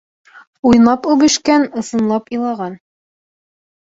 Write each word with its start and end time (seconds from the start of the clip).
Уйнап 0.69 1.09
үбешкән, 1.15 1.67
ысынлап 1.83 2.35
илаған. 2.39 2.77